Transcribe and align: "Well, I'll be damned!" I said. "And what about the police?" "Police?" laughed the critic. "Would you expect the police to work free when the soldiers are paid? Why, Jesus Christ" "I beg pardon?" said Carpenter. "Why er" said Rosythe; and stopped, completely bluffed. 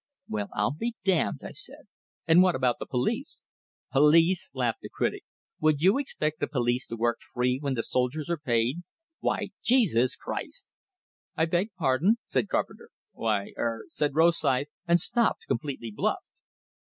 "Well, 0.27 0.47
I'll 0.55 0.71
be 0.73 0.95
damned!" 1.03 1.41
I 1.43 1.51
said. 1.51 1.85
"And 2.27 2.41
what 2.41 2.55
about 2.55 2.79
the 2.79 2.87
police?" 2.87 3.43
"Police?" 3.91 4.49
laughed 4.55 4.81
the 4.81 4.89
critic. 4.89 5.23
"Would 5.59 5.83
you 5.83 5.99
expect 5.99 6.39
the 6.39 6.47
police 6.47 6.87
to 6.87 6.95
work 6.95 7.19
free 7.35 7.59
when 7.61 7.75
the 7.75 7.83
soldiers 7.83 8.27
are 8.27 8.39
paid? 8.39 8.77
Why, 9.19 9.49
Jesus 9.61 10.15
Christ" 10.15 10.71
"I 11.37 11.45
beg 11.45 11.75
pardon?" 11.77 12.17
said 12.25 12.49
Carpenter. 12.49 12.89
"Why 13.11 13.49
er" 13.59 13.85
said 13.89 14.15
Rosythe; 14.15 14.69
and 14.87 14.99
stopped, 14.99 15.45
completely 15.45 15.91
bluffed. 15.91 16.25